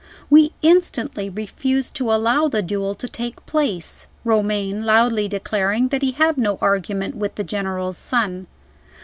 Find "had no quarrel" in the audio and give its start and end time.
6.13-6.81